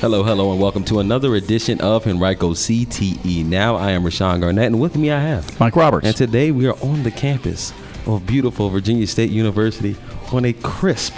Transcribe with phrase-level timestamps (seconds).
[0.00, 3.44] Hello, hello, and welcome to another edition of Henrico CTE.
[3.44, 6.06] Now I am Rashawn Garnett, and with me I have Mike Roberts.
[6.06, 7.74] And today we are on the campus
[8.06, 9.94] of beautiful Virginia State University
[10.32, 11.14] on a crisp,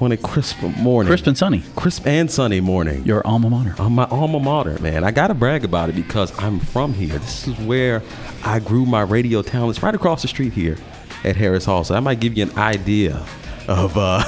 [0.00, 1.10] on a crisp morning.
[1.10, 1.62] Crisp and sunny.
[1.76, 3.04] Crisp and sunny morning.
[3.04, 3.74] Your alma mater.
[3.78, 5.04] On my alma mater, man.
[5.04, 7.18] I got to brag about it because I'm from here.
[7.18, 8.02] This is where
[8.42, 10.78] I grew my radio talents right across the street here
[11.22, 11.84] at Harris Hall.
[11.84, 13.22] So I might give you an idea
[13.68, 14.22] of uh,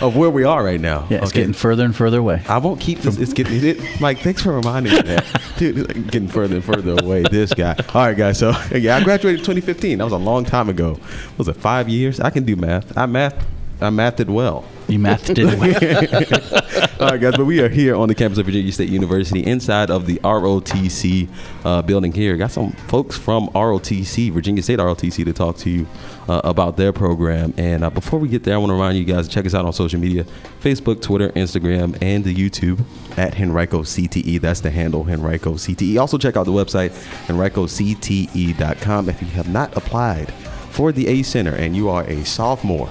[0.00, 1.06] of where we are right now.
[1.10, 1.40] Yeah, it's okay.
[1.40, 2.42] getting further and further away.
[2.48, 3.18] I won't keep this.
[3.18, 4.18] It's getting it, Mike.
[4.18, 5.24] Thanks for reminding me that,
[5.56, 6.10] dude.
[6.10, 7.22] Getting further and further away.
[7.22, 7.74] This guy.
[7.94, 8.38] All right, guys.
[8.38, 9.98] So yeah, I graduated 2015.
[9.98, 10.98] That was a long time ago.
[11.38, 12.20] Was it five years?
[12.20, 12.96] I can do math.
[12.96, 13.46] I math.
[13.80, 14.64] I mathed well.
[14.88, 16.60] You mathed it well.
[17.00, 19.90] All right, guys, but we are here on the campus of Virginia State University inside
[19.90, 21.28] of the ROTC
[21.64, 22.36] uh, building here.
[22.36, 25.88] Got some folks from ROTC, Virginia State ROTC, to talk to you
[26.28, 27.52] uh, about their program.
[27.56, 29.54] And uh, before we get there, I want to remind you guys to check us
[29.54, 30.24] out on social media
[30.60, 32.78] Facebook, Twitter, Instagram, and the YouTube
[33.18, 34.40] at Henrico CTE.
[34.40, 35.98] That's the handle, Henrico CTE.
[36.00, 36.90] Also, check out the website,
[37.26, 39.08] henricocte.com.
[39.08, 40.32] If you have not applied
[40.70, 42.88] for the ACE Center and you are a sophomore,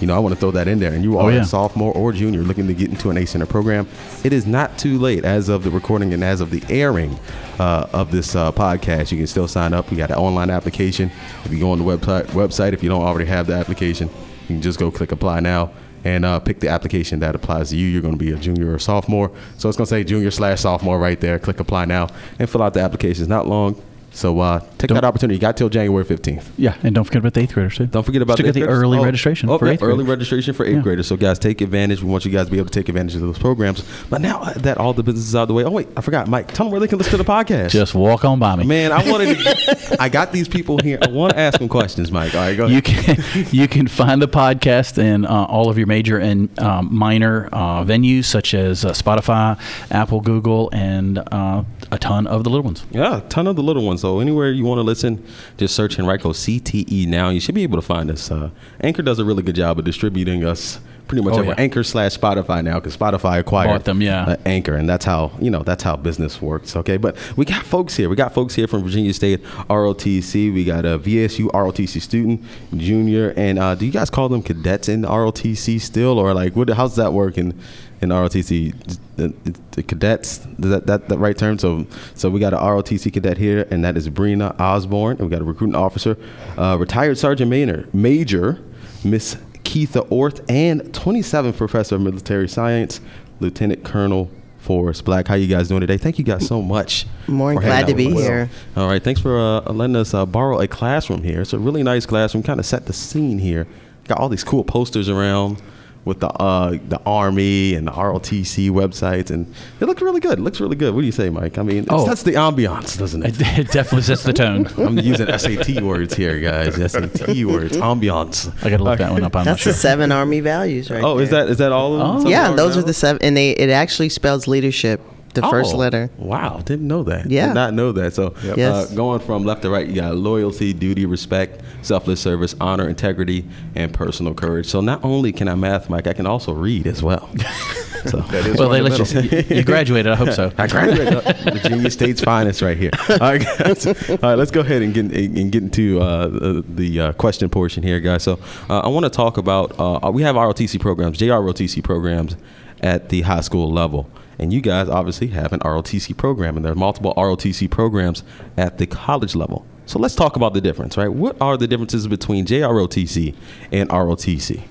[0.00, 0.92] you know, I want to throw that in there.
[0.92, 1.42] And you oh, are oh, yeah.
[1.42, 3.88] a sophomore or junior looking to get into an ACE Center program.
[4.24, 7.18] It is not too late as of the recording and as of the airing
[7.58, 9.12] uh, of this uh, podcast.
[9.12, 9.90] You can still sign up.
[9.90, 11.10] We got an online application.
[11.44, 14.08] If you go on the website, website, if you don't already have the application,
[14.42, 15.72] you can just go click apply now
[16.04, 17.86] and uh, pick the application that applies to you.
[17.86, 19.30] You're going to be a junior or sophomore.
[19.56, 21.38] So it's going to say junior slash sophomore right there.
[21.38, 23.22] Click apply now and fill out the application.
[23.22, 23.82] It's not long.
[24.14, 25.34] So uh, take don't, that opportunity.
[25.34, 26.52] You got till January 15th.
[26.56, 27.86] Yeah, and don't forget about the eighth graders too.
[27.86, 30.54] Don't forget about the, the, the early oh, registration oh, for yeah, eighth early registration
[30.54, 30.82] for eighth yeah.
[30.82, 31.08] graders.
[31.08, 32.00] So guys, take advantage.
[32.00, 33.84] We want you guys to be able to take advantage of those programs.
[34.08, 36.28] But now that all the business is out of the way, oh wait, I forgot,
[36.28, 36.48] Mike.
[36.48, 37.70] Tell them where they can listen to the podcast.
[37.70, 38.92] Just walk on by me, man.
[38.92, 39.36] I wanted.
[39.36, 40.98] To, I got these people here.
[41.02, 42.34] I want to ask them questions, Mike.
[42.34, 42.74] All right, go ahead.
[42.74, 46.94] You can you can find the podcast in uh, all of your major and um,
[46.94, 49.58] minor uh, venues such as uh, Spotify,
[49.90, 52.84] Apple, Google, and uh, a ton of the little ones.
[52.90, 54.03] Yeah, a ton of the little ones.
[54.04, 55.24] So anywhere you want to listen,
[55.56, 57.30] just search Henrico CTE now.
[57.30, 58.30] You should be able to find us.
[58.30, 58.50] Uh,
[58.82, 60.78] Anchor does a really good job of distributing us
[61.08, 61.54] pretty much oh, over yeah.
[61.56, 64.24] Anchor slash Spotify now because Spotify acquired Bought them, yeah.
[64.24, 66.76] Uh, Anchor, and that's how you know that's how business works.
[66.76, 68.10] Okay, but we got folks here.
[68.10, 70.52] We got folks here from Virginia State ROTC.
[70.52, 72.42] We got a VSU ROTC student,
[72.76, 76.68] junior, and uh, do you guys call them cadets in ROTC still, or like what?
[76.68, 77.58] How's that working?
[78.04, 79.34] In ROTC, the,
[79.72, 80.38] the cadets.
[80.38, 81.58] Is that, that the right term?
[81.58, 85.16] So so we got an ROTC cadet here, and that is Brina Osborne.
[85.18, 86.16] And we got a recruiting officer,
[86.56, 88.62] uh, retired Sergeant Major, Major
[89.02, 93.00] Miss Keitha Orth, and 27th Professor of Military Science,
[93.40, 95.28] Lieutenant Colonel Forrest Black.
[95.28, 95.98] How you guys doing today?
[95.98, 97.06] Thank you guys so much.
[97.26, 98.48] Morning, glad to be here.
[98.76, 101.42] All right, thanks for uh, letting us uh, borrow a classroom here.
[101.42, 102.42] It's a really nice classroom.
[102.42, 103.66] Kind of set the scene here.
[104.08, 105.60] Got all these cool posters around
[106.04, 110.38] with the uh, the Army and the ROTC websites, and it looks really good.
[110.38, 110.94] It looks really good.
[110.94, 111.58] What do you say, Mike?
[111.58, 112.06] I mean, oh.
[112.06, 113.34] that's the ambiance, doesn't it?
[113.40, 114.66] It definitely sets the tone.
[114.78, 116.74] I'm using SAT words here, guys.
[116.74, 118.52] SAT words, ambiance.
[118.64, 119.36] I got to look that one up.
[119.36, 119.72] I'm that's sure.
[119.72, 121.02] the seven Army values, right?
[121.02, 121.24] Oh, there.
[121.24, 121.94] is that is that all?
[121.94, 122.26] Of them?
[122.26, 122.30] Oh.
[122.30, 125.00] Yeah, those are the seven, and they it actually spells leadership
[125.34, 126.10] the oh, first letter.
[126.18, 127.30] Wow, didn't know that.
[127.30, 128.14] Yeah, did not know that.
[128.14, 128.56] So, yep.
[128.56, 128.92] yes.
[128.92, 133.44] uh, going from left to right, you got loyalty, duty, respect, selfless service, honor, integrity,
[133.74, 134.66] and personal courage.
[134.66, 137.28] So, not only can I math, Mike, I can also read as well.
[138.06, 138.24] so,
[138.58, 139.56] well, they let you.
[139.56, 140.12] You graduated.
[140.12, 140.52] I hope so.
[140.58, 141.22] I graduated.
[141.44, 142.90] Virginia State's finest, right here.
[143.08, 143.86] All right, guys.
[143.86, 147.82] All right, let's go ahead and get and get into uh, the uh, question portion
[147.82, 148.22] here, guys.
[148.22, 149.74] So, uh, I want to talk about.
[149.78, 152.36] Uh, we have ROTC programs, JROTC programs,
[152.84, 154.08] at the high school level.
[154.38, 158.22] And you guys obviously have an ROTC program, and there are multiple ROTC programs
[158.56, 159.64] at the college level.
[159.86, 161.08] So let's talk about the difference, right?
[161.12, 163.34] What are the differences between JROTC
[163.72, 164.62] and ROTC?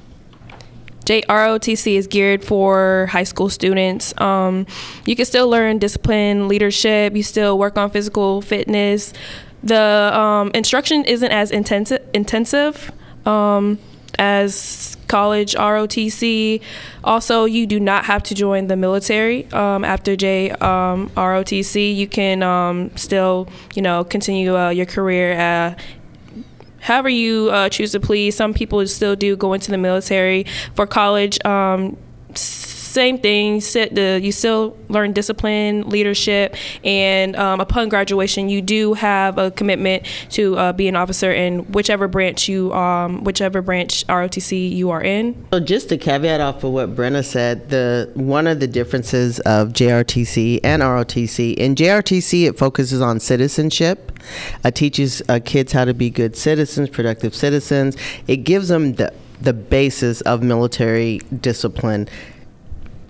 [1.05, 4.13] JROTC is geared for high school students.
[4.21, 4.65] Um,
[5.05, 7.15] you can still learn discipline, leadership.
[7.15, 9.11] You still work on physical fitness.
[9.63, 12.01] The um, instruction isn't as intensive.
[12.13, 12.91] Intensive.
[13.25, 13.79] Um,
[14.23, 16.61] as college ROTC.
[17.03, 21.95] Also, you do not have to join the military um, after J um, ROTC.
[21.95, 25.27] You can um, still, you know, continue uh, your career.
[25.39, 25.75] Uh,
[26.79, 28.35] however you uh, choose to please.
[28.35, 31.37] Some people still do go into the military for college.
[32.93, 33.59] Same thing.
[33.59, 39.49] Sit the you still learn discipline, leadership, and um, upon graduation, you do have a
[39.49, 44.91] commitment to uh, be an officer in whichever branch you um, whichever branch ROTC you
[44.91, 45.43] are in.
[45.51, 49.69] So just to caveat off of what Brenna said, the one of the differences of
[49.69, 54.11] JRTC and ROTC in JRTC it focuses on citizenship.
[54.63, 57.97] It teaches uh, kids how to be good citizens, productive citizens.
[58.27, 59.11] It gives them the
[59.43, 62.07] the basis of military discipline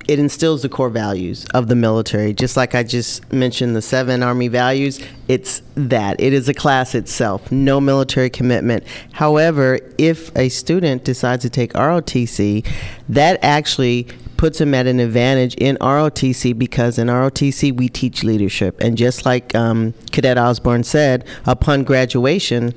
[0.07, 2.33] it instills the core values of the military.
[2.33, 6.19] Just like I just mentioned the seven Army values, it's that.
[6.19, 8.83] It is a class itself, no military commitment.
[9.13, 12.67] However, if a student decides to take ROTC,
[13.09, 18.79] that actually puts them at an advantage in ROTC because in ROTC we teach leadership.
[18.81, 22.73] And just like um, Cadet Osborne said, upon graduation,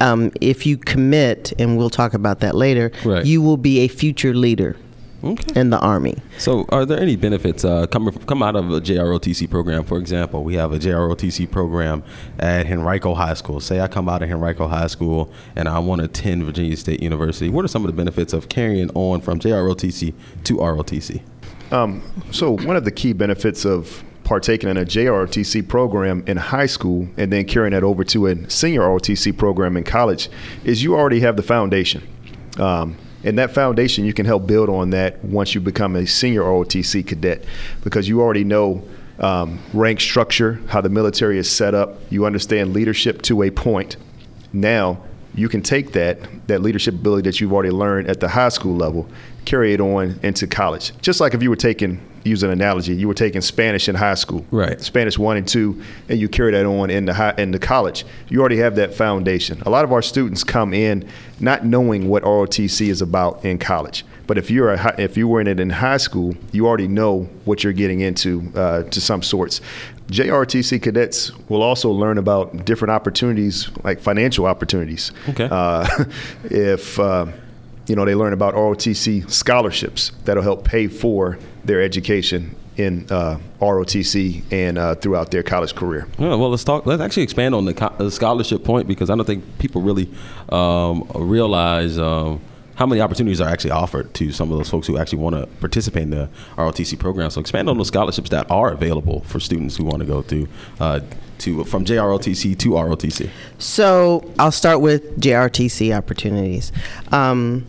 [0.00, 3.24] um, if you commit, and we'll talk about that later, Right.
[3.26, 4.76] you will be a future leader
[5.24, 5.60] Okay.
[5.60, 6.16] in the Army.
[6.38, 9.84] So, are there any benefits uh, come come out of a JROTC program?
[9.84, 12.02] For example, we have a JROTC program
[12.38, 13.60] at Henrico High School.
[13.60, 17.02] Say I come out of Henrico High School and I want to attend Virginia State
[17.02, 17.48] University.
[17.48, 20.12] What are some of the benefits of carrying on from JROTC
[20.44, 21.22] to ROTC?
[21.70, 26.66] Um, so one of the key benefits of partaking in a JROTC program in high
[26.66, 30.28] school and then carrying that over to a senior ROTC program in college
[30.64, 32.06] is you already have the foundation.
[32.58, 36.42] Um, and that foundation, you can help build on that once you become a senior
[36.42, 37.44] ROTC cadet
[37.84, 38.82] because you already know
[39.18, 42.00] um, rank structure, how the military is set up.
[42.10, 43.96] You understand leadership to a point.
[44.52, 45.02] Now,
[45.34, 48.74] you can take that that leadership ability that you've already learned at the high school
[48.74, 49.08] level,
[49.44, 50.92] carry it on into college.
[51.00, 54.14] Just like if you were taking, use an analogy, you were taking Spanish in high
[54.14, 54.80] school, Right.
[54.80, 58.04] Spanish one and two, and you carry that on into high into college.
[58.28, 59.60] You already have that foundation.
[59.66, 61.08] A lot of our students come in
[61.40, 64.04] not knowing what ROTC is about in college.
[64.28, 67.24] But if you're a, if you were in it in high school, you already know
[67.44, 69.60] what you're getting into uh, to some sorts.
[70.08, 75.10] JRTC cadets will also learn about different opportunities, like financial opportunities.
[75.30, 75.48] Okay.
[75.50, 75.86] Uh,
[76.44, 77.26] if uh,
[77.86, 83.38] you know, they learn about ROTC scholarships that'll help pay for their education in uh,
[83.60, 86.06] ROTC and uh, throughout their college career.
[86.18, 86.86] Yeah, well, let's talk.
[86.86, 90.08] Let's actually expand on the, co- the scholarship point because I don't think people really
[90.48, 92.40] um, realize um,
[92.76, 95.46] how many opportunities are actually offered to some of those folks who actually want to
[95.60, 97.30] participate in the ROTC program.
[97.30, 100.48] So expand on the scholarships that are available for students who want to go through
[100.80, 101.00] uh,
[101.38, 103.28] to from JROTC to ROTC.
[103.58, 106.72] So I'll start with JRTC opportunities.
[107.10, 107.66] Um,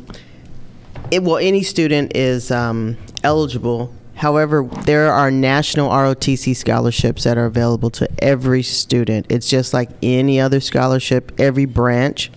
[1.11, 3.94] it, well, any student is um, eligible.
[4.15, 9.25] However, there are national ROTC scholarships that are available to every student.
[9.29, 11.31] It's just like any other scholarship.
[11.39, 12.31] Every branch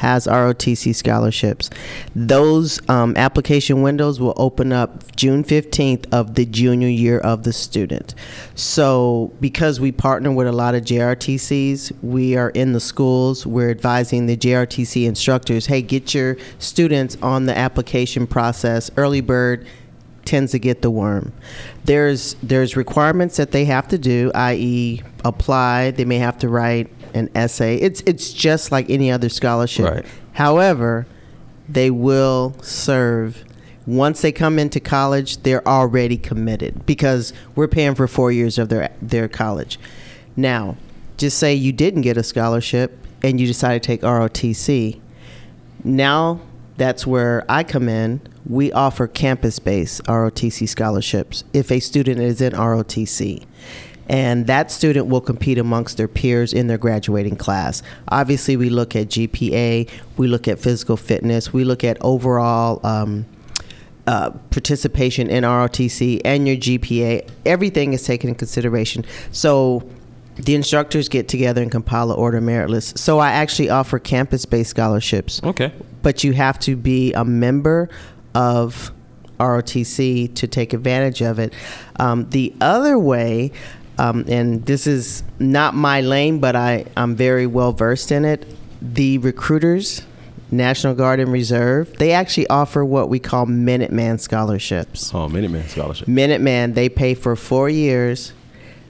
[0.00, 1.68] has ROTC scholarships.
[2.16, 7.52] Those um, application windows will open up June 15th of the junior year of the
[7.52, 8.14] student.
[8.54, 13.70] So, because we partner with a lot of JRTCs, we are in the schools, we're
[13.70, 18.90] advising the JRTC instructors hey, get your students on the application process.
[18.96, 19.66] Early bird
[20.24, 21.32] tends to get the worm.
[21.84, 25.90] There's there's requirements that they have to do, i.e., apply.
[25.90, 27.76] They may have to write an essay.
[27.76, 29.86] It's it's just like any other scholarship.
[29.86, 30.06] Right.
[30.32, 31.06] However,
[31.68, 33.44] they will serve.
[33.86, 38.68] Once they come into college, they're already committed because we're paying for four years of
[38.68, 39.78] their their college.
[40.36, 40.76] Now,
[41.16, 45.00] just say you didn't get a scholarship and you decide to take ROTC.
[45.84, 46.40] Now
[46.76, 48.22] that's where I come in.
[48.48, 53.44] We offer campus based ROTC scholarships if a student is in ROTC.
[54.10, 57.80] And that student will compete amongst their peers in their graduating class.
[58.08, 63.24] Obviously, we look at GPA, we look at physical fitness, we look at overall um,
[64.08, 67.28] uh, participation in ROTC and your GPA.
[67.46, 69.04] Everything is taken in consideration.
[69.30, 69.88] So
[70.34, 72.98] the instructors get together and compile an order merit list.
[72.98, 75.72] So I actually offer campus based scholarships Okay.
[76.02, 77.88] but you have to be a member
[78.34, 78.90] of
[79.38, 81.52] ROTC to take advantage of it.
[81.96, 83.52] Um, the other way,
[84.00, 88.46] um, and this is not my lane, but I, I'm very well versed in it,
[88.80, 90.02] the recruiters,
[90.50, 95.14] National Guard and Reserve, they actually offer what we call Minuteman scholarships.
[95.14, 96.08] Oh, Minuteman scholarship.
[96.08, 98.32] Minuteman, they pay for four years.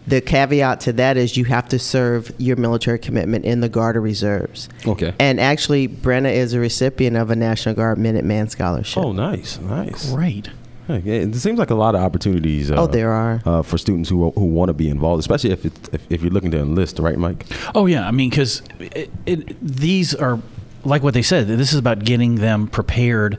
[0.06, 3.96] The caveat to that is you have to serve your military commitment in the Guard
[3.96, 4.68] or Reserves.
[4.86, 5.12] Okay.
[5.18, 9.02] And actually, Brenna is a recipient of a National Guard Minuteman scholarship.
[9.02, 10.10] Oh, nice, nice.
[10.12, 10.50] Great.
[10.90, 12.70] Hey, yeah, it seems like a lot of opportunities.
[12.70, 13.40] Uh, Oh, there are.
[13.44, 16.32] uh, for students who who want to be involved, especially if, it, if if you're
[16.32, 17.46] looking to enlist, right, Mike?
[17.74, 20.38] Oh yeah, I mean, because it, it, these are
[20.84, 21.46] like what they said.
[21.46, 23.38] This is about getting them prepared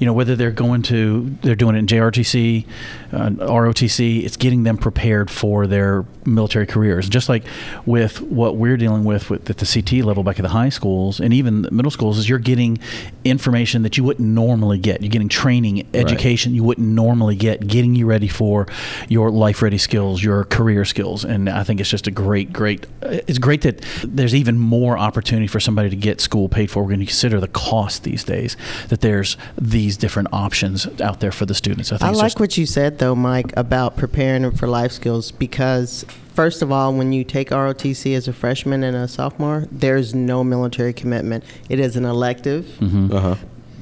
[0.00, 2.64] you know, whether they're going to, they're doing it in JRTC,
[3.12, 7.08] uh, ROTC, it's getting them prepared for their military careers.
[7.08, 7.44] Just like
[7.86, 11.20] with what we're dealing with, with at the CT level back at the high schools
[11.20, 12.78] and even the middle schools, is you're getting
[13.24, 15.02] information that you wouldn't normally get.
[15.02, 18.66] You're getting training, education you wouldn't normally get, getting you ready for
[19.08, 21.24] your life ready skills, your career skills.
[21.24, 25.46] And I think it's just a great, great, it's great that there's even more opportunity
[25.46, 28.56] for somebody to get school paid for when you consider the cost these days,
[28.88, 31.92] that there's these different options out there for the students.
[31.92, 34.92] I think I like just, what you said, though, Mike, about preparing them for life
[34.92, 36.04] skills because,
[36.34, 40.44] first of all, when you take ROTC as a freshman and a sophomore, there's no
[40.44, 41.42] military commitment.
[41.68, 42.66] It is an elective.
[42.78, 43.12] Mm-hmm.
[43.12, 43.36] Uh huh.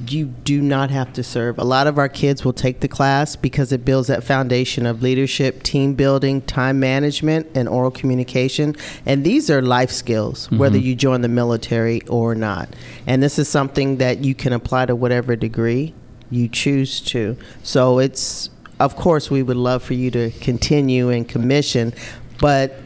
[0.07, 1.59] You do not have to serve.
[1.59, 5.03] A lot of our kids will take the class because it builds that foundation of
[5.03, 8.77] leadership, team building, time management, and oral communication.
[9.05, 12.69] And these are life skills, whether you join the military or not.
[13.05, 15.93] And this is something that you can apply to whatever degree
[16.31, 17.35] you choose to.
[17.63, 18.49] So it's,
[18.79, 21.93] of course, we would love for you to continue and commission,
[22.39, 22.79] but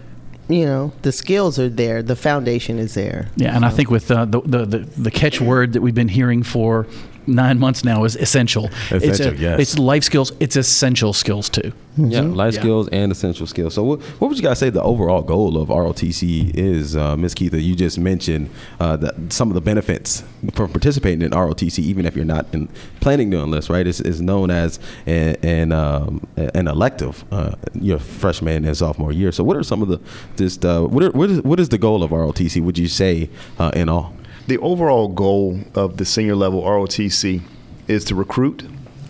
[0.50, 3.30] you know the skills are there, the foundation is there.
[3.36, 6.44] Yeah, and I think with uh, the, the the the catchword that we've been hearing
[6.44, 6.88] for
[7.28, 8.66] nine months now is essential.
[8.92, 9.60] it's, Essential, a- yes.
[9.60, 10.32] it's life skills.
[10.40, 11.72] It's essential skills too.
[11.96, 12.60] Yeah, life Yeah.
[12.62, 13.76] skills and essential skills.
[13.76, 17.36] So, what, what would you guys say the overall goal of ROTC is, uh, Ms.
[17.36, 17.62] Keitha?
[17.64, 18.50] You just mentioned
[18.80, 22.68] uh, that some of the benefits from participating in ROTC, even if you're not in,
[23.00, 23.86] planning to enlist, right?
[23.86, 29.32] It's, is known as an an, um, an elective uh, your freshman and sophomore year.
[29.32, 30.00] So, what are some of the
[30.36, 32.60] just uh, what are, what is what is the goal of ROTC?
[32.64, 34.14] Would you say uh, in all?
[34.46, 37.42] The overall goal of the senior level ROTC
[37.88, 38.64] is to recruit,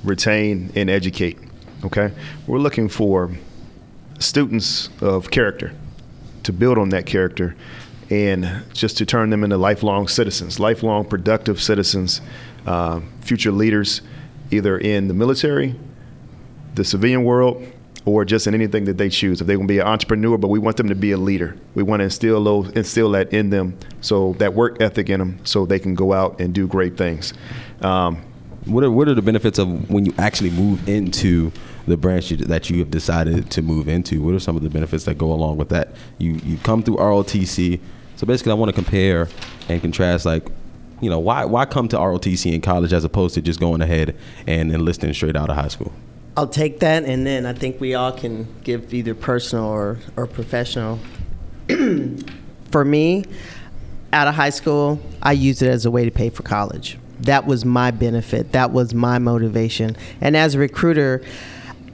[0.03, 1.39] retain, and educate.
[1.83, 2.11] Okay?
[2.45, 3.31] We're looking for
[4.19, 5.73] students of character
[6.43, 7.55] to build on that character
[8.11, 12.21] and just to turn them into lifelong citizens, lifelong productive citizens,
[12.67, 14.01] uh, future leaders,
[14.51, 15.73] either in the military,
[16.75, 17.65] the civilian world,
[18.05, 19.39] or just in anything that they choose.
[19.41, 21.55] If they want to be an entrepreneur, but we want them to be a leader.
[21.75, 25.39] We want to instill those, instill that in them, so that work ethic in them,
[25.45, 27.33] so they can go out and do great things.
[27.81, 28.21] Um,
[28.65, 31.51] What are what are the benefits of when you actually move into
[31.85, 34.21] the branch you, that you have decided to move into?
[34.21, 35.89] What are some of the benefits that go along with that?
[36.17, 37.79] You you come through ROTC,
[38.15, 39.27] so basically, I want to compare
[39.67, 40.25] and contrast.
[40.25, 40.47] Like,
[41.01, 44.15] you know, why why come to ROTC in college as opposed to just going ahead
[44.47, 45.91] and enlisting straight out of high school?
[46.35, 50.25] I'll take that, and then I think we all can give either personal or, or
[50.25, 50.99] professional.
[52.71, 53.25] for me,
[54.11, 56.97] out of high school, I used it as a way to pay for college.
[57.19, 58.51] That was my benefit.
[58.51, 59.95] That was my motivation.
[60.21, 61.23] And as a recruiter,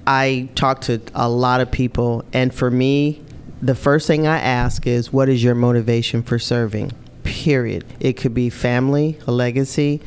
[0.07, 3.21] I talk to a lot of people, and for me,
[3.61, 6.93] the first thing I ask is, what is your motivation for serving?
[7.23, 7.85] Period.
[7.99, 10.01] It could be family, a legacy.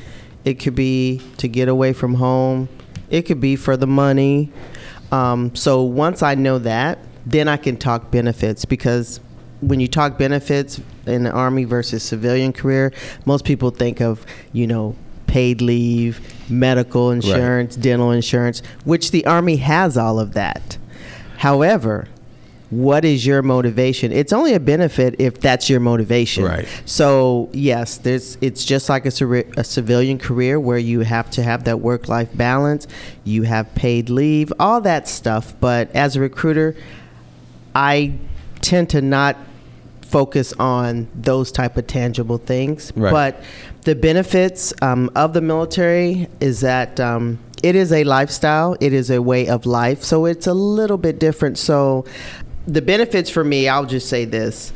[0.44, 2.70] It could be to get away from home.
[3.12, 4.50] It could be for the money.
[5.12, 9.20] Um, so once I know that, then I can talk benefits because
[9.60, 12.92] when you talk benefits in the Army versus civilian career,
[13.26, 19.56] most people think of, you know, paid leave, medical insurance, dental insurance, which the Army
[19.56, 20.78] has all of that.
[21.36, 22.08] However,
[22.72, 24.12] what is your motivation?
[24.12, 26.44] It's only a benefit if that's your motivation.
[26.44, 26.66] Right.
[26.86, 28.38] So yes, there's.
[28.40, 32.88] It's just like a, a civilian career where you have to have that work-life balance.
[33.24, 35.54] You have paid leave, all that stuff.
[35.60, 36.74] But as a recruiter,
[37.74, 38.14] I
[38.62, 39.36] tend to not
[40.00, 42.90] focus on those type of tangible things.
[42.96, 43.10] Right.
[43.12, 43.44] But
[43.82, 48.76] the benefits um, of the military is that um, it is a lifestyle.
[48.80, 50.02] It is a way of life.
[50.02, 51.58] So it's a little bit different.
[51.58, 52.06] So
[52.66, 54.72] the benefits for me, I'll just say this: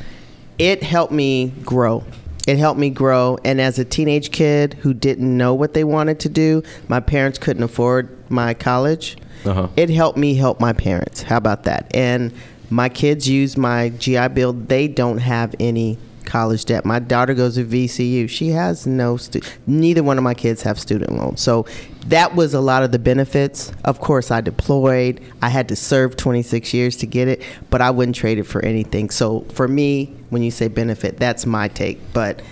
[0.59, 2.05] it helped me grow.
[2.47, 3.39] It helped me grow.
[3.45, 7.39] And as a teenage kid who didn't know what they wanted to do, my parents
[7.39, 9.17] couldn't afford my college.
[9.45, 9.69] Uh-huh.
[9.77, 11.23] It helped me help my parents.
[11.23, 11.91] How about that?
[11.95, 12.33] And
[12.71, 14.53] my kids use my GI Bill.
[14.53, 16.85] They don't have any college debt.
[16.85, 18.29] My daughter goes to VCU.
[18.29, 21.41] She has no stu- neither one of my kids have student loans.
[21.41, 21.65] So
[22.09, 23.73] that was a lot of the benefits.
[23.85, 25.21] Of course, I deployed.
[25.43, 28.65] I had to serve 26 years to get it, but I wouldn't trade it for
[28.65, 29.11] anything.
[29.11, 31.99] So for me, when you say benefit, that's my take.
[32.13, 32.43] But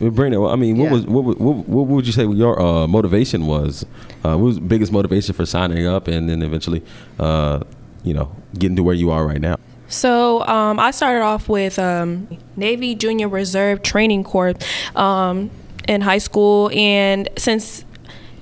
[0.00, 0.92] Well, Brandon, I mean, what Yeah.
[0.92, 3.84] was what, would- what, what would you say your uh, motivation was?
[4.24, 6.82] Uh, what was the biggest motivation for signing up and then eventually,
[7.18, 7.60] uh,
[8.04, 9.56] you know, getting to where you are right now?
[9.88, 14.54] So um, I started off with um, Navy Junior Reserve Training Corps
[14.94, 15.50] um,
[15.86, 17.84] in high school, and since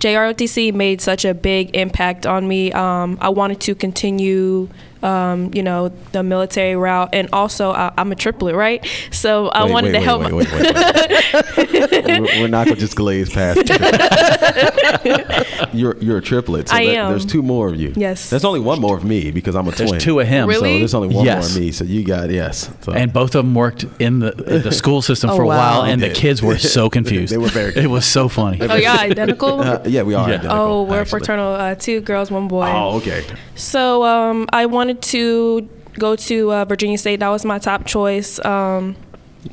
[0.01, 4.69] JROTC made such a big impact on me, um, I wanted to continue
[5.03, 8.87] um, you know, the military route, and also I, I'm a triplet, right?
[9.11, 10.23] So I Wait, wanted wait, to help.
[10.23, 10.75] wait, wait, wait, wait,
[11.57, 12.21] wait.
[12.21, 13.69] we're, we're not gonna just glaze past.
[15.73, 16.69] you're you're a triplet.
[16.69, 17.11] So I that- am.
[17.11, 17.93] There's two more of you.
[17.97, 18.31] Yes.
[18.31, 19.89] There's only one more of me because I'm a twin.
[19.89, 20.49] There's two of him.
[20.49, 20.75] Really?
[20.75, 21.51] So there's only one Yes.
[21.51, 21.73] more of me.
[21.73, 22.71] So you got yes.
[22.83, 22.93] So.
[22.93, 25.81] And both of them worked in the in the school system Oh, for a wow.
[25.81, 27.33] while, and the kids were so confused.
[27.33, 28.59] They were very It was so funny.
[28.61, 29.61] oh, yeah, identical.
[29.61, 30.29] Uh, yeah, we are.
[30.29, 30.35] Yeah.
[30.37, 31.19] identical, Oh, we're actually.
[31.21, 32.71] fraternal, uh, two girls, one boy.
[32.73, 33.25] Oh, okay.
[33.57, 37.21] So um, I wanted to go to uh, Virginia State.
[37.21, 38.45] That was my top choice.
[38.45, 38.97] Um,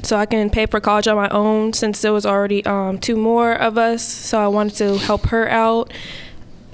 [0.02, 3.16] so I can pay for college on my own since there was already um, two
[3.16, 4.04] more of us.
[4.04, 5.94] So I wanted to help her out.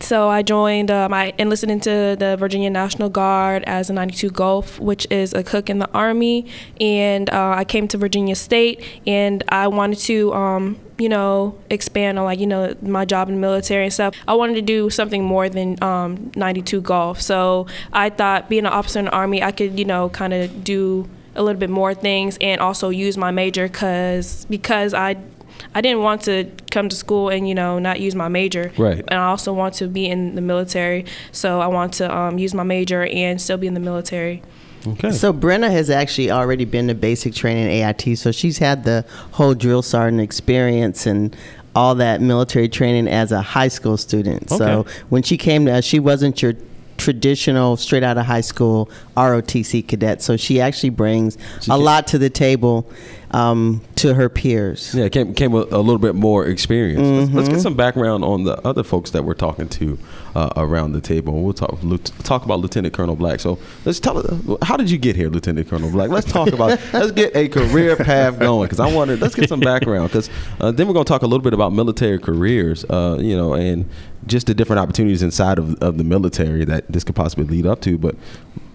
[0.04, 0.92] So I joined.
[0.92, 5.44] Um, I enlisted into the Virginia National Guard as a 92 Golf, which is a
[5.44, 6.46] cook in the Army,
[6.80, 12.18] and uh, I came to Virginia State, and I wanted to, um, you know, expand
[12.20, 14.16] on like you know my job in the military and stuff.
[14.28, 17.22] I wanted to do something more than um, 92 Golf.
[17.22, 20.64] So I thought being an officer in the Army, I could you know kind of
[20.64, 25.18] do a little bit more things and also use my major because because I
[25.74, 28.72] I didn't want to come to school and you know not use my major.
[28.78, 29.00] Right.
[29.00, 32.54] And I also want to be in the military, so I want to um, use
[32.54, 34.42] my major and still be in the military.
[34.88, 35.12] Okay.
[35.12, 39.06] So Brenna has actually already been to basic training at AIT, so she's had the
[39.32, 41.36] whole drill sergeant experience and
[41.76, 44.52] all that military training as a high school student.
[44.52, 44.58] Okay.
[44.58, 46.54] So when she came to us, she wasn't your
[46.98, 50.22] traditional straight out of high school ROTC cadet.
[50.22, 52.90] So she actually brings a came- lot to the table
[53.32, 54.94] um, to her peers.
[54.94, 57.02] Yeah, came came with a little bit more experience.
[57.08, 60.00] Let's, let's get some background on the other folks that we're talking to
[60.36, 61.42] uh, around the table.
[61.44, 61.80] We'll talk
[62.24, 63.40] talk about Lieutenant Colonel Black.
[63.40, 64.24] So let's tell
[64.62, 66.10] how did you get here, Lieutenant Colonel Black?
[66.10, 69.60] Let's talk about let's get a career path going because I wanted let's get some
[69.60, 73.18] background because uh, then we're going to talk a little bit about military careers, uh,
[73.20, 73.88] you know, and
[74.26, 77.82] just the different opportunities inside of, of the military that this could possibly lead up
[77.82, 77.98] to.
[77.98, 78.16] But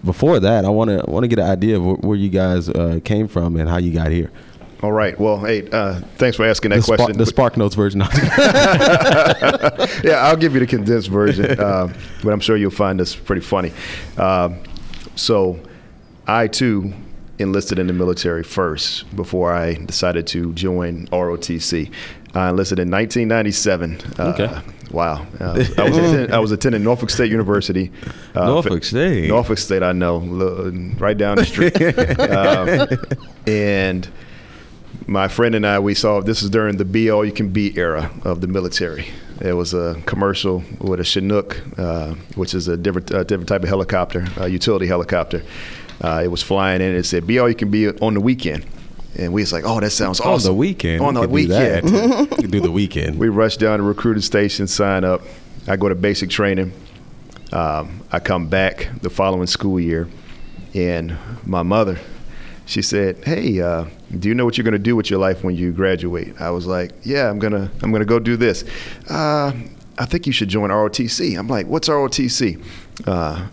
[0.05, 2.69] before that, I want to want to get an idea of where, where you guys
[2.69, 4.31] uh, came from and how you got here.
[4.83, 5.17] All right.
[5.19, 7.17] Well, hey, uh, thanks for asking that The, Spark, question.
[7.17, 8.01] the Spark Notes version.
[10.03, 11.91] yeah, I'll give you the condensed version, uh,
[12.23, 13.71] but I'm sure you'll find this pretty funny.
[14.17, 14.59] Um
[15.15, 15.57] so,
[16.27, 16.93] I too
[17.39, 21.89] enlisted in the military first before I decided to join ROTC.
[22.33, 24.01] I enlisted in 1997.
[24.19, 24.61] Uh, Okay.
[24.91, 25.25] Wow.
[25.39, 27.91] Uh, I, was attend- I was attending Norfolk State University.
[28.33, 29.27] Uh, Norfolk State.
[29.27, 30.19] Norfolk State, I know,
[30.97, 31.75] right down the street.
[32.19, 33.17] um,
[33.47, 34.07] and
[35.07, 37.77] my friend and I, we saw this is during the be all you can be
[37.77, 39.07] era of the military.
[39.41, 43.63] It was a commercial with a Chinook, uh, which is a different, uh, different type
[43.63, 45.43] of helicopter, a utility helicopter.
[46.01, 46.95] Uh, it was flying in.
[46.95, 48.65] It said, "Be all you can be on the weekend,"
[49.17, 51.01] and we was like, "Oh, that sounds on awesome." the weekend.
[51.01, 52.31] On we the do weekend.
[52.41, 53.17] we do the weekend.
[53.17, 55.21] We rushed down to recruiting station, sign up.
[55.67, 56.73] I go to basic training.
[57.51, 60.07] Um, I come back the following school year,
[60.73, 61.97] and my mother,
[62.65, 63.85] she said, "Hey, uh,
[64.19, 66.49] do you know what you're going to do with your life when you graduate?" I
[66.49, 68.63] was like, "Yeah, I'm gonna I'm gonna go do this."
[69.09, 69.53] Uh,
[69.97, 71.37] I think you should join ROTC.
[71.37, 72.61] I'm like, "What's ROTC?"
[73.05, 73.47] Uh,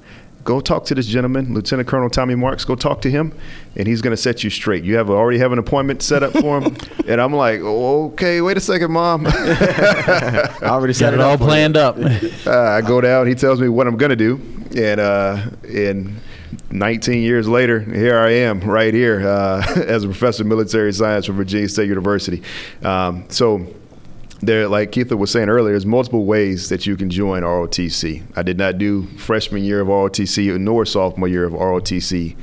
[0.45, 2.65] Go talk to this gentleman, Lieutenant Colonel Tommy Marks.
[2.65, 3.33] Go talk to him,
[3.77, 4.83] and he's going to set you straight.
[4.83, 6.77] You have already have an appointment set up for him,
[7.07, 9.27] and I'm like, okay, wait a second, mom.
[9.29, 11.49] I already Got set it up all for you.
[11.49, 11.97] planned up.
[12.45, 13.27] Uh, I go down.
[13.29, 14.41] He tells me what I'm gonna do,
[14.77, 16.17] and uh, in
[16.71, 21.27] 19 years later, here I am, right here, uh, as a professor of military science
[21.27, 22.43] from Virginia State University.
[22.83, 23.67] Um, so.
[24.43, 28.25] There, like Keitha was saying earlier, there's multiple ways that you can join ROTC.
[28.37, 32.37] I did not do freshman year of ROTC nor sophomore year of ROTC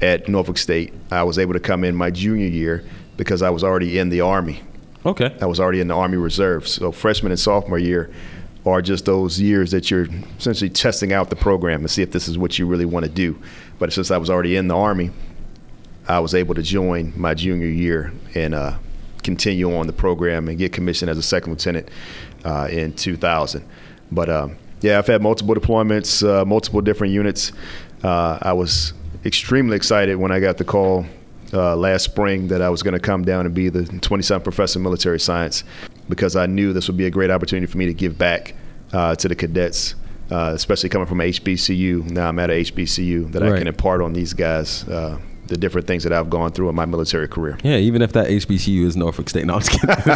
[0.00, 0.94] at Norfolk State.
[1.10, 2.84] I was able to come in my junior year
[3.16, 4.62] because I was already in the Army.
[5.04, 5.36] Okay.
[5.40, 6.72] I was already in the Army Reserves.
[6.74, 8.12] So freshman and sophomore year
[8.64, 10.06] are just those years that you're
[10.38, 13.10] essentially testing out the program to see if this is what you really want to
[13.10, 13.36] do.
[13.80, 15.10] But since I was already in the Army,
[16.06, 18.78] I was able to join my junior year and uh,
[19.22, 21.88] continue on the program and get commissioned as a second lieutenant
[22.44, 23.64] uh, in 2000.
[24.12, 27.52] But um, yeah, I've had multiple deployments, uh, multiple different units.
[28.02, 28.92] Uh, I was
[29.24, 31.06] extremely excited when I got the call
[31.52, 34.78] uh, last spring that I was going to come down and be the 27th professor
[34.78, 35.64] of military science
[36.08, 38.54] because I knew this would be a great opportunity for me to give back
[38.92, 39.94] uh, to the cadets,
[40.30, 42.10] uh, especially coming from HBCU.
[42.10, 45.18] Now I'm at a HBCU that I can impart on these guys uh,
[45.50, 47.58] the different things that I've gone through in my military career.
[47.62, 49.44] Yeah, even if that HBCU is Norfolk State.
[49.44, 49.90] No, I'm just kidding.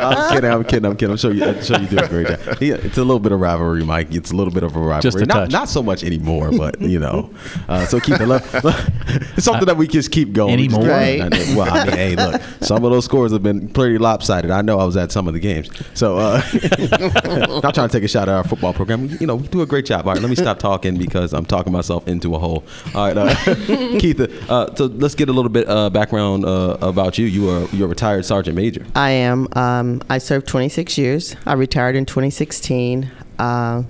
[0.00, 0.50] I'm kidding.
[0.50, 0.84] I'm kidding.
[0.86, 1.10] I'm kidding.
[1.10, 1.44] I'm sure you.
[1.44, 2.40] I'm sure you do a great job.
[2.60, 4.14] Yeah, it's a little bit of rivalry, Mike.
[4.14, 5.02] It's a little bit of a rivalry.
[5.02, 5.50] Just a not, touch.
[5.50, 7.30] not so much anymore, but you know.
[7.68, 8.26] Uh, so keep it.
[8.26, 10.56] Look, it's something that we just keep going.
[10.58, 10.96] We just Anymore?
[10.96, 11.56] keep- Right.
[11.56, 14.50] Well, I mean, hey, look, some of those scores have been pretty lopsided.
[14.50, 15.70] I know I was at some of the games.
[15.94, 16.42] So, uh,
[17.62, 19.08] not trying to take a shot at our football program.
[19.20, 20.06] You know, we do a great job.
[20.06, 22.64] All right, let me stop talking because I'm talking myself into a hole.
[22.94, 23.34] All right, uh,
[23.98, 24.20] Keith.
[24.48, 27.26] Uh, so let's get a little bit uh, background uh, about you.
[27.26, 28.84] You are you're a retired sergeant major.
[28.94, 29.48] I am.
[29.52, 31.36] Um, I served 26 years.
[31.46, 33.10] I retired in 2016.
[33.38, 33.82] Uh,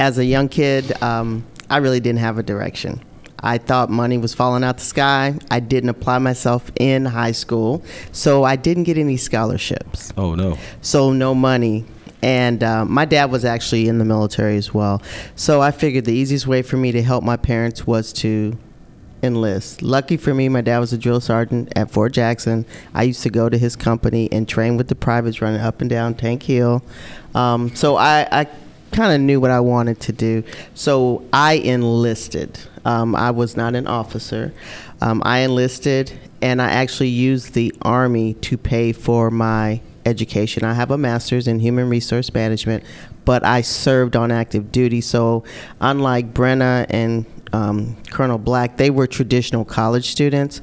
[0.00, 3.02] as a young kid, um, I really didn't have a direction.
[3.40, 5.36] I thought money was falling out the sky.
[5.50, 10.12] I didn't apply myself in high school, so I didn't get any scholarships.
[10.16, 10.58] Oh no.
[10.80, 11.84] so no money.
[12.22, 15.02] And uh, my dad was actually in the military as well.
[15.36, 18.56] So I figured the easiest way for me to help my parents was to
[19.24, 19.82] enlist.
[19.82, 22.64] Lucky for me, my dad was a drill sergeant at Fort Jackson.
[22.94, 25.90] I used to go to his company and train with the privates running up and
[25.90, 26.82] down Tank Hill.
[27.34, 28.46] Um, so I, I
[28.92, 30.44] kind of knew what I wanted to do.
[30.74, 32.58] So I enlisted.
[32.84, 34.52] Um, I was not an officer.
[35.00, 40.64] Um, I enlisted, and I actually used the Army to pay for my education.
[40.64, 42.84] I have a master's in human resource management,
[43.24, 45.00] but I served on active duty.
[45.00, 45.44] So,
[45.80, 47.24] unlike Brenna and
[47.54, 50.60] um, Colonel Black, they were traditional college students.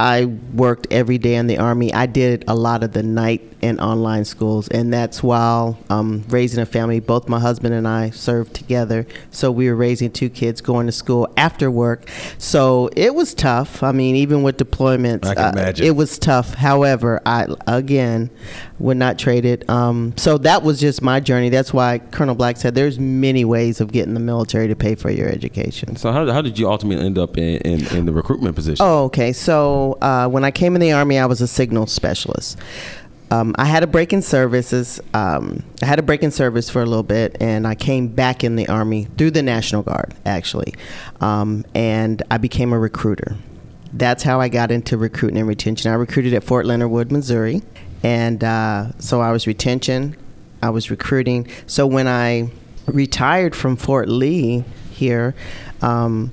[0.00, 1.92] I worked every day in the Army.
[1.92, 6.60] I did a lot of the night and online schools, and that's while um, raising
[6.60, 7.00] a family.
[7.00, 10.92] Both my husband and I served together, so we were raising two kids, going to
[10.92, 12.08] school after work.
[12.38, 13.82] So it was tough.
[13.82, 15.84] I mean, even with deployments, imagine.
[15.84, 16.54] it was tough.
[16.54, 18.30] However, I again
[18.78, 19.68] would not trade it.
[19.68, 21.48] Um, so that was just my journey.
[21.48, 25.10] That's why Colonel Black said there's many ways of getting the military to pay for
[25.10, 25.96] your education.
[25.96, 28.84] So how, how did you ultimately end up in, in, in the recruitment position?
[28.86, 29.32] Oh, okay.
[29.32, 32.58] So uh, when I came in the Army, I was a signal specialist.
[33.30, 35.00] Um, I had a break in services.
[35.12, 38.42] Um, I had a break in service for a little bit, and I came back
[38.42, 40.74] in the Army through the National Guard, actually.
[41.20, 43.36] Um, and I became a recruiter.
[43.92, 45.90] That's how I got into recruiting and retention.
[45.90, 47.62] I recruited at Fort Leonard Wood, Missouri.
[48.02, 50.16] And uh, so I was retention,
[50.62, 51.48] I was recruiting.
[51.66, 52.50] So when I
[52.86, 55.34] retired from Fort Lee here,
[55.82, 56.32] um,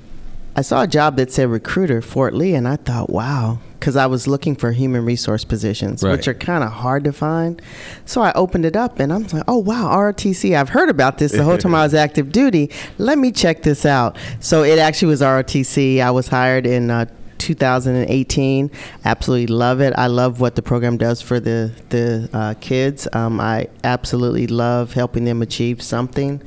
[0.56, 4.06] I saw a job that said recruiter, Fort Lee, and I thought, wow, because I
[4.06, 6.14] was looking for human resource positions, Right.
[6.14, 7.62] which are kind of hard to find.
[8.06, 10.56] So I opened it up and I'm like, oh, wow, ROTC.
[10.58, 12.72] I've heard about this the whole time I was active duty.
[12.98, 14.16] Let me check this out.
[14.40, 16.00] So it actually was ROTC.
[16.02, 17.06] I was hired in uh,
[17.38, 18.72] 2018.
[19.04, 19.94] Absolutely love it.
[19.98, 23.08] I love what the program does for the, the uh, kids.
[23.14, 26.42] Um, I absolutely love helping them achieve something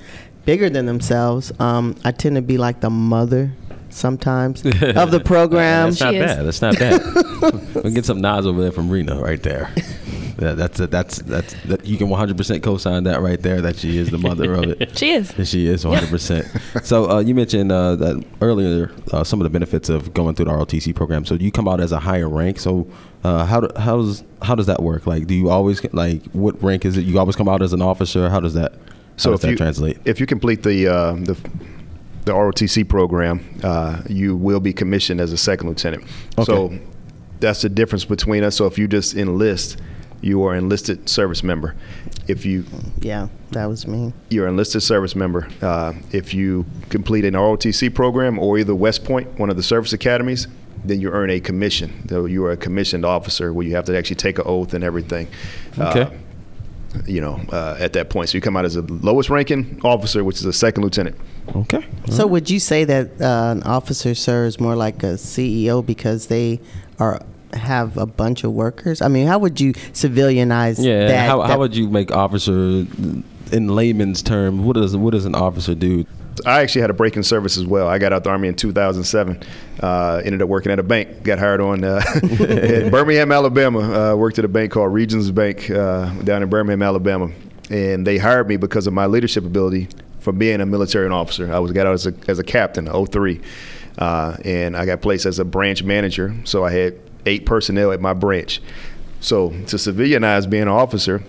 [0.44, 1.52] bigger than themselves.
[1.60, 3.52] Um, I tend to be like the mother
[3.90, 5.90] sometimes of the program.
[5.90, 6.24] That's not She is.
[6.26, 6.46] bad.
[6.46, 7.74] That's not bad.
[7.84, 9.72] we get some nods over there from Rena right there.
[10.40, 14.10] Yeah, that's that's that's that you can 100% co-sign that right there that she is
[14.10, 14.78] the mother of it.
[14.98, 15.32] She is.
[15.32, 16.84] That She is 100%.
[16.84, 20.44] so uh, you mentioned uh, that earlier uh, some of the benefits of going through
[20.44, 21.24] the ROTC program.
[21.24, 22.60] So you come out as a higher rank.
[22.60, 22.86] So
[23.24, 25.06] uh, how do, how does how does that work?
[25.08, 27.02] Like, do you always like what rank is it?
[27.04, 28.30] You always come out as an officer.
[28.30, 28.78] How does that how
[29.16, 29.98] So does if that you translate?
[30.04, 31.34] if you complete the uh, the
[32.26, 36.04] the ROTC program, uh, you will be commissioned as a second lieutenant.
[36.44, 36.78] So
[37.40, 38.54] that's the difference between us.
[38.56, 39.80] So if you just enlist,
[40.20, 41.74] you are enlisted service member.
[42.26, 42.64] If you
[43.00, 44.12] Yeah, that was me.
[44.30, 45.48] you're enlisted service member.
[45.62, 49.92] Uh, if you complete an ROTC program or either West Point, one of the service
[49.92, 50.46] academies,
[50.84, 52.02] then you earn a commission.
[52.04, 54.84] Though you are a commissioned officer, where you have to actually take an oath and
[54.84, 55.28] everything.
[55.78, 56.02] Okay.
[56.02, 56.10] Uh,
[57.06, 60.24] you know, uh, at that point, so you come out as the lowest ranking officer,
[60.24, 61.16] which is a second lieutenant.
[61.54, 61.86] Okay.
[62.10, 66.60] So would you say that uh, an officer serves more like a CEO because they
[66.98, 67.20] are
[67.54, 69.00] have a bunch of workers?
[69.02, 71.06] I mean, how would you civilianize Yeah.
[71.08, 71.28] that?
[71.28, 72.84] how, that- how would you make officer
[73.52, 74.60] in layman's terms?
[74.60, 76.04] What does what does an officer do?
[76.46, 77.88] I actually had a break in service as well.
[77.88, 79.42] I got out the army in 2007.
[79.82, 81.24] Uh, ended up working at a bank.
[81.24, 83.80] Got hired on uh, in Birmingham, Alabama.
[84.12, 87.30] Uh, worked at a bank called Regions Bank uh, down in Birmingham, Alabama,
[87.70, 89.88] and they hired me because of my leadership ability
[90.20, 91.52] from being a military officer.
[91.52, 93.40] I was got out as a, as a captain, 03,
[93.98, 96.36] uh, and I got placed as a branch manager.
[96.44, 98.60] So I had eight personnel at my branch.
[99.20, 101.22] So to civilianize being an officer,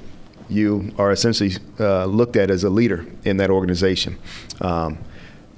[0.50, 4.18] you are essentially uh, looked at as a leader in that organization.
[4.62, 4.98] Um,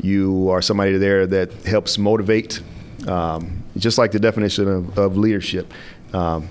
[0.01, 2.61] you are somebody there that helps motivate,
[3.07, 5.71] um, just like the definition of, of leadership,
[6.13, 6.47] um,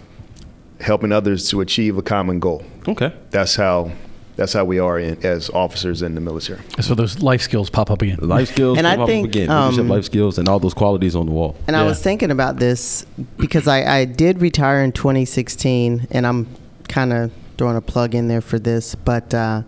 [0.80, 2.64] helping others to achieve a common goal.
[2.88, 3.12] Okay.
[3.30, 3.92] That's how
[4.40, 6.58] that's how we are in, as officers in the military.
[6.80, 8.20] So those life skills pop up again.
[8.22, 9.50] Life skills, And I up think, again.
[9.50, 11.58] leadership, um, life skills, and all those qualities on the wall.
[11.66, 13.04] And I was thinking about this
[13.36, 16.46] because I, I did retire in 2016, and I'm
[16.88, 18.94] kind of throwing a plug in there for this.
[18.94, 19.60] But uh,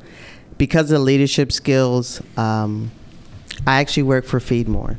[0.57, 2.91] because of leadership skills, um,
[3.67, 4.99] I actually work for Feedmore.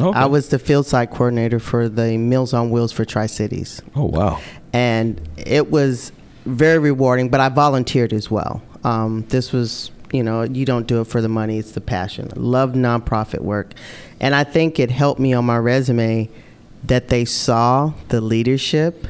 [0.00, 0.18] Okay.
[0.18, 3.82] I was the field site coordinator for the Meals on Wheels for Tri Cities.
[3.94, 4.40] Oh wow.
[4.72, 6.10] And it was
[6.46, 8.62] very rewarding, but I volunteered as well.
[8.84, 12.30] Um, this was, you know, you don't do it for the money, it's the passion.
[12.34, 13.72] I love nonprofit work.
[14.20, 16.28] And I think it helped me on my resume
[16.84, 19.06] that they saw the leadership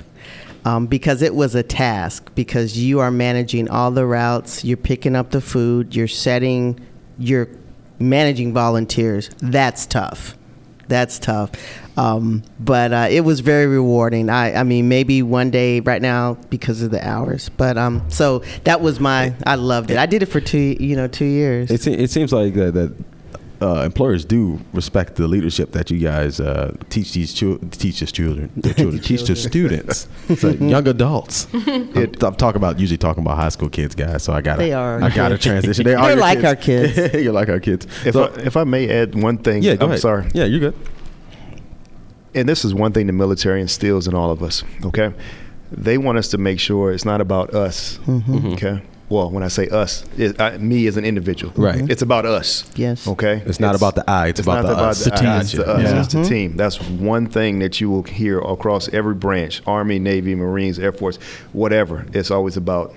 [0.65, 5.17] um, because it was a task, because you are managing all the routes, you're picking
[5.17, 6.79] up the food, you're setting,
[7.19, 7.49] you're
[7.99, 9.31] managing volunteers.
[9.39, 10.37] That's tough.
[10.91, 11.53] That's tough.
[11.97, 14.29] Um, but uh, it was very rewarding.
[14.29, 17.49] I, I mean, maybe one day right now because of the hours.
[17.49, 19.33] But um, so that was my.
[19.47, 19.99] I loved it.
[19.99, 21.71] I did it for two, you know, two years.
[21.71, 22.95] It, se- it seems like that, that
[23.63, 28.11] uh, employers do respect the leadership that you guys uh, teach these chil- teach these
[28.13, 30.09] children, the children teach the students,
[30.43, 31.47] like young adults.
[31.55, 34.23] I'm, I'm talking about usually talking about high school kids, guys.
[34.23, 35.85] So I got to They are I got to transition.
[35.85, 37.15] They are They're your like our kids.
[37.15, 37.87] You're like our kids.
[38.07, 40.01] If, So- I, if I may add one thing, yeah, go I'm ahead.
[40.01, 40.27] sorry.
[40.33, 40.75] Yeah, you're good.
[42.35, 44.65] and this is one thing the military instills in all of us.
[44.85, 45.13] Okay,
[45.73, 47.99] they want us to make sure it's not about us.
[48.07, 48.47] Mm-hmm.
[48.55, 48.83] Okay.
[49.11, 51.75] Well, when I say us, it, I, me as an individual, Right.
[51.75, 51.91] Mm-hmm.
[51.91, 52.71] It's about us.
[52.77, 53.09] Yes.
[53.09, 53.43] Okay.
[53.45, 55.05] It's not about the I, it's about not the us.
[55.05, 55.29] The I, team.
[55.41, 55.83] It's the us.
[55.83, 56.01] Yeah.
[56.01, 56.29] It's the mm-hmm.
[56.29, 56.57] team.
[56.57, 61.17] That's one thing that you will hear across every branch: Army, Navy, Marines, Air Force,
[61.53, 62.07] whatever.
[62.13, 62.95] It's always about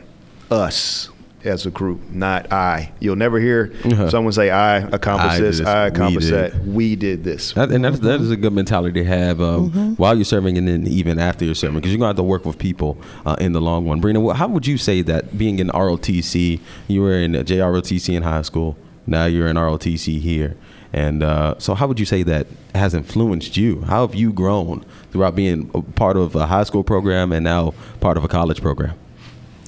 [0.51, 1.09] us
[1.45, 2.91] as a group, not I.
[2.99, 4.09] You'll never hear Uh-huh.
[4.09, 5.57] someone say, "I accomplished I this.
[5.59, 5.67] this.
[5.67, 6.65] I We accomplished did." that.
[6.65, 9.93] We did this." That, and that's, that is a good mentality to have um, Mm-hmm.
[9.93, 12.23] while you're serving and then even after you're serving because you're going to have to
[12.23, 14.01] work with people uh, in the long run.
[14.01, 18.41] Brina, how would you say that being in ROTC, you were in JROTC in high
[18.41, 18.77] school,
[19.07, 20.55] now you're in ROTC here.
[20.95, 23.81] And uh, so, how would you say that has influenced you?
[23.81, 27.73] How have you grown throughout being a part of a high school program and now
[27.99, 28.93] part of a college program?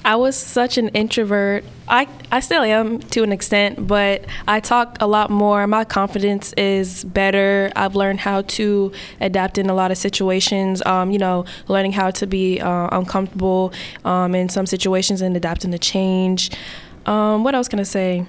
[0.06, 1.64] I was such an introvert.
[1.88, 5.66] I, I still am to an extent, but I talk a lot more.
[5.66, 7.72] My confidence is better.
[7.74, 10.80] I've learned how to adapt in a lot of situations.
[10.86, 13.72] Um, you know, learning how to be uh, uncomfortable
[14.04, 16.52] um, in some situations and adapting to change.
[17.06, 18.26] Um, what else can I say?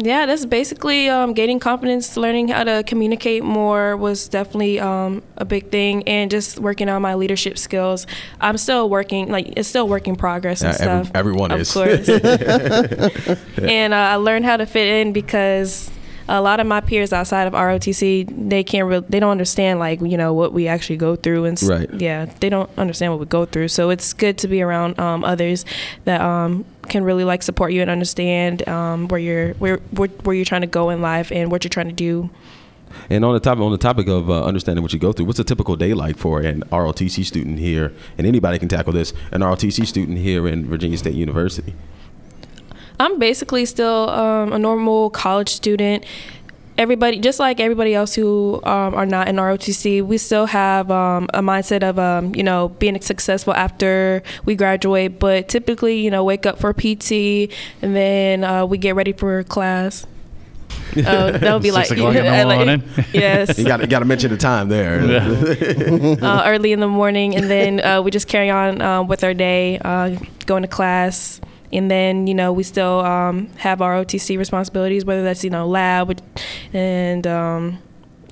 [0.00, 5.44] Yeah, that's basically um, gaining confidence, learning how to communicate more was definitely um, a
[5.44, 8.06] big thing, and just working on my leadership skills.
[8.40, 11.10] I'm still working, like it's still work in progress and every- stuff.
[11.16, 11.72] everyone of is.
[11.72, 12.08] course.
[13.58, 15.90] and uh, I learned how to fit in because
[16.28, 20.00] a lot of my peers outside of ROTC, they can't really, they don't understand like
[20.00, 21.88] you know what we actually go through and Right.
[21.94, 23.68] yeah, they don't understand what we go through.
[23.68, 25.64] So it's good to be around um, others
[26.04, 30.36] that um, can really like support you and understand um, where you're where, where where
[30.36, 32.30] you're trying to go in life and what you're trying to do.
[33.10, 35.38] And on the topic on the topic of uh, understanding what you go through, what's
[35.38, 37.92] a typical day like for an ROTC student here?
[38.16, 39.12] And anybody can tackle this.
[39.30, 41.74] An ROTC student here in Virginia State University.
[43.00, 46.04] I'm basically still um, a normal college student.
[46.76, 51.28] Everybody, just like everybody else who um, are not in ROTC, we still have um,
[51.34, 55.18] a mindset of, um, you know, being successful after we graduate.
[55.18, 57.50] But typically, you know, wake up for PT
[57.82, 60.06] and then uh, we get ready for class.
[60.96, 62.82] Uh, that would be like, Six in the like- morning.
[63.12, 65.00] yes, You got got to mention the time there.
[66.22, 69.34] uh, early in the morning, and then uh, we just carry on uh, with our
[69.34, 71.40] day, uh, going to class,
[71.72, 75.66] and then you know we still um, have our OTC responsibilities, whether that's you know
[75.66, 76.20] lab
[76.72, 77.78] and um,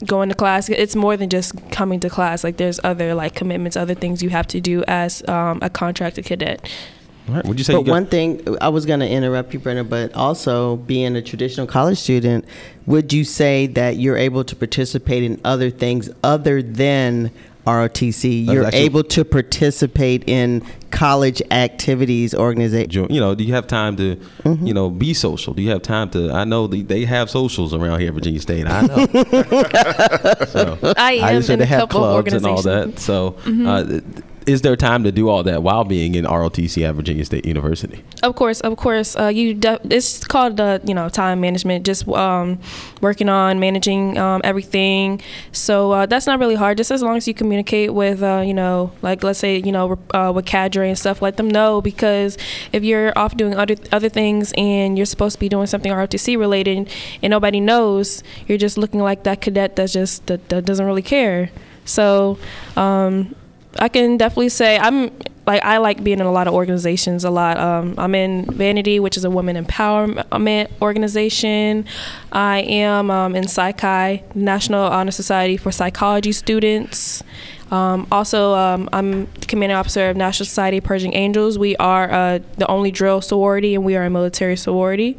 [0.04, 0.68] going to class.
[0.68, 2.44] It's more than just coming to class.
[2.44, 6.24] Like there's other like commitments, other things you have to do as um, a contracted
[6.24, 6.68] cadet.
[7.28, 9.52] All right, would you say But you got, one thing I was going to interrupt
[9.52, 12.44] you, Brenda, but also being a traditional college student,
[12.86, 17.32] would you say that you're able to participate in other things other than
[17.66, 18.46] ROTC?
[18.46, 23.06] You're actually- able to participate in college activities, organization.
[23.10, 24.18] you know, do you have time to,
[24.62, 25.52] you know, be social?
[25.52, 26.30] Do you have time to?
[26.30, 28.66] I know the, they have socials around here at Virginia State.
[28.66, 28.96] I know.
[30.46, 32.98] so, I am just in a couple of clubs and all that.
[32.98, 34.00] So, uh,
[34.46, 38.02] is there time to do all that while being in ROTC at Virginia State University?
[38.22, 39.16] Of course, of course.
[39.16, 41.84] Uh, you de- it's called uh, you know time management.
[41.84, 42.60] Just um,
[43.00, 45.20] working on managing um, everything.
[45.50, 46.78] So uh, that's not really hard.
[46.78, 49.98] Just as long as you communicate with uh, you know like let's say you know
[50.14, 52.38] uh, with cadre and stuff, let them know because
[52.72, 56.38] if you're off doing other other things and you're supposed to be doing something ROTC
[56.38, 56.88] related
[57.20, 61.02] and nobody knows, you're just looking like that cadet that's just that, that doesn't really
[61.02, 61.50] care.
[61.84, 62.38] So.
[62.76, 63.34] Um,
[63.78, 65.10] I can definitely say I'm
[65.46, 67.58] like I like being in a lot of organizations a lot.
[67.58, 71.86] Um, I'm in Vanity, which is a women empowerment organization.
[72.32, 77.22] I am um, in Psi Chi, National Honor Society for Psychology Students.
[77.70, 81.58] Um, also, um, I'm commanding officer of National Society of Pershing Angels.
[81.58, 85.16] We are uh, the only drill sorority, and we are a military sorority.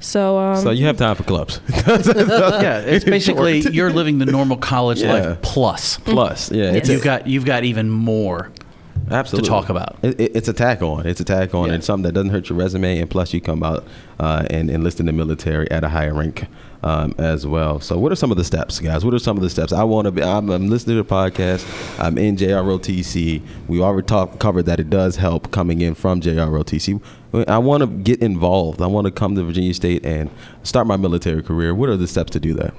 [0.00, 1.60] So, um, So you have time for clubs.
[1.68, 5.12] yeah, it's basically you're living the normal college Yeah.
[5.12, 5.98] life plus.
[5.98, 8.50] Plus, yeah, it's You've got you've got even more.
[9.10, 9.46] Absolutely.
[9.46, 9.96] To talk about.
[10.02, 11.04] It, it- it's a tack on.
[11.06, 11.68] It's a tack on.
[11.68, 11.74] Yeah.
[11.76, 13.84] It's something that doesn't hurt your resume, and plus you come out
[14.20, 16.46] uh, and enlist in the military at a higher rank
[16.84, 17.80] um, as well.
[17.80, 19.04] So, what are some of the steps, guys?
[19.04, 19.72] What are some of the steps?
[19.72, 20.22] I want to be.
[20.22, 21.66] I'm, I'm listening to the podcast.
[21.98, 23.42] I'm in JROTC.
[23.66, 27.02] We already talked covered that it does help coming in from JROTC.
[27.32, 28.82] I want to get involved.
[28.82, 30.30] I want to come to Virginia State and
[30.62, 31.74] start my military career.
[31.74, 32.74] What are the steps to do that?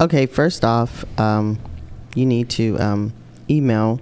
[0.00, 1.58] Okay, first off, um,
[2.14, 3.12] you need to um,
[3.50, 4.00] email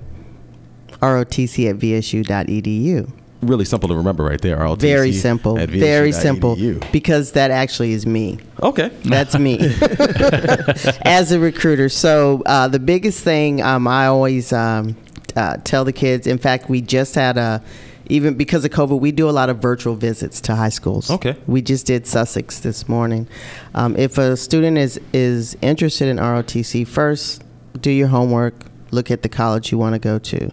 [1.01, 3.11] rotc at vsu.edu.
[3.43, 4.57] Really simple to remember, right there.
[4.57, 5.59] ROTC Very simple.
[5.59, 6.57] at Very simple.
[6.93, 8.39] Because that actually is me.
[8.63, 8.89] Okay.
[9.05, 9.59] That's me
[11.03, 11.91] as a recruiter.
[11.91, 14.97] So uh, the biggest thing um, I always um,
[15.37, 16.27] uh, tell the kids.
[16.27, 17.63] In fact, we just had a.
[18.07, 21.11] Even because of COVID, we do a lot of virtual visits to high schools.
[21.11, 21.37] Okay.
[21.47, 23.29] We just did Sussex this morning.
[23.75, 27.43] Um, if a student is is interested in ROTC, first
[27.81, 28.55] do your homework.
[28.91, 30.53] Look at the college you want to go to.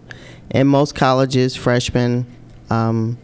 [0.50, 2.26] In most colleges, freshmen
[2.70, 3.18] um,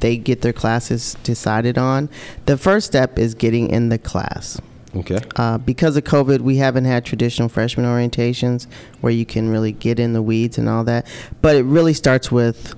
[0.00, 2.08] they get their classes decided on.
[2.46, 4.60] The first step is getting in the class.
[4.96, 5.18] Okay.
[5.36, 8.66] Uh, because of COVID, we haven't had traditional freshman orientations
[9.00, 11.06] where you can really get in the weeds and all that.
[11.42, 12.74] But it really starts with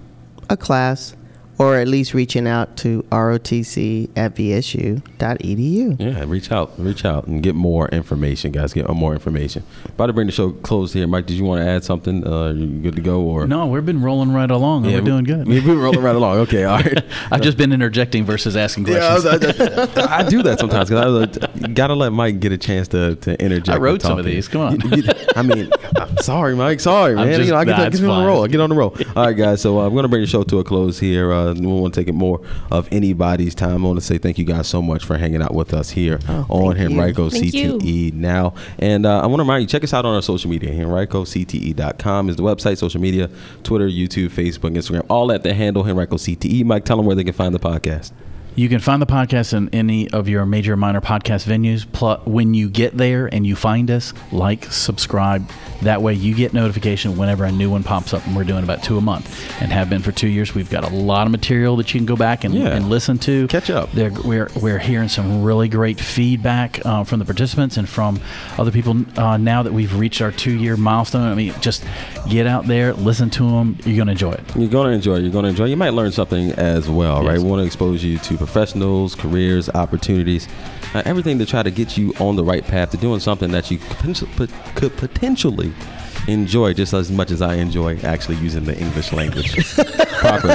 [0.48, 1.14] a class
[1.59, 6.01] or at least reaching out to rotc at vsu.edu.
[6.01, 8.73] Yeah, reach out, reach out, and get more information, guys.
[8.73, 9.62] Get more information.
[9.87, 11.27] About to bring the show close here, Mike.
[11.27, 12.27] Did you want to add something?
[12.27, 14.85] Uh, you good to go, or No, we've been rolling right along.
[14.85, 15.47] and Yeah, we're doing good.
[15.47, 16.38] We've been rolling right along.
[16.38, 17.03] Okay, all right.
[17.31, 19.25] I've just been interjecting versus asking questions.
[19.25, 22.59] Yeah, I, I- I do that sometimes because I was gotta let Mike get a
[22.59, 23.69] chance to, to interject.
[23.77, 24.49] I wrote some of these.
[24.49, 24.81] Come on.
[24.81, 26.81] You- you- I mean, I'm sorry, Mike.
[26.81, 27.29] Sorry, man.
[27.29, 28.45] just- you know, I get, nah, I get on the roll.
[28.45, 28.97] I get on the roll.
[29.14, 29.61] All right, guys.
[29.61, 31.33] So uh, I'm gonna bring the show to a close here.
[31.33, 33.85] Uh, we won't take it more of anybody's time.
[33.85, 36.18] I want to say thank you guys so much for hanging out with us here
[36.28, 36.98] on Oh, thank you.
[37.00, 37.78] Henrico Thank you.
[37.78, 38.54] CTE now.
[38.78, 40.70] And uh, I want to remind you, check us out on our social media.
[40.72, 43.30] HenricoCTE.com is the website, social media,
[43.62, 46.64] Twitter, YouTube, Facebook, Instagram, all at the handle Henrico CTE.
[46.64, 48.12] Mike, tell them where they can find the podcast.
[48.57, 51.87] You can find the podcast in any of your major or minor podcast venues.
[51.92, 55.47] Plus, when you get there and you find us, like, subscribe.
[55.83, 58.27] That way, you get notification whenever a new one pops up.
[58.27, 59.29] And we're doing about two a month,
[59.61, 60.55] and have been for two years.
[60.55, 62.69] We've got a lot of material that you can go back and, Yeah.
[62.69, 63.47] and listen to.
[63.49, 63.92] Catch up.
[63.92, 68.19] They're, we're we're hearing some really great feedback uh, from the participants and from
[68.57, 69.05] other people.
[69.19, 71.85] Uh, now that we've reached our two year milestone, I mean, just
[72.31, 73.77] get out there, listen to them.
[73.85, 74.57] You're gonna enjoy it.
[74.57, 75.16] You're going to enjoy.
[75.19, 75.66] You're going to enjoy.
[75.66, 77.37] You might learn something as well, right?
[77.38, 80.48] We want to expose you to professionals, careers, opportunities,
[80.94, 83.70] uh, everything to try to get you on the right path to doing something that
[83.70, 85.72] you could potentially, could potentially
[86.28, 89.54] enjoy just as much as I enjoy actually using the English language
[90.18, 90.54] properly.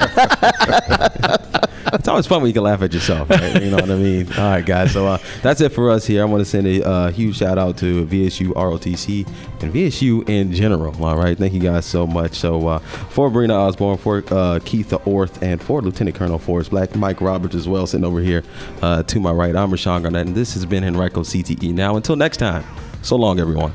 [1.94, 3.62] it's always fun when you can laugh at yourself, right?
[3.62, 4.28] You know what I mean?
[4.34, 4.92] All right, guys.
[4.92, 6.22] So uh, that's it for us here.
[6.22, 9.28] I want to send a uh, huge shout out to VSU ROTC
[9.62, 11.04] and VSU in general.
[11.04, 12.34] All right, thank you guys so much.
[12.34, 16.96] So uh, for Brina Osborne, for uh, Keith Orth, and for Lieutenant Colonel Forrest Black,
[16.96, 18.44] Mike Roberts as well, sitting over here
[18.82, 19.56] uh, to my right.
[19.56, 21.74] I'm Rashawn Garnett, and this has been Henrico CTE.
[21.74, 22.64] Now, until next time,
[23.02, 23.74] so long, everyone.